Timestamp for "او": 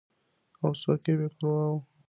0.61-0.71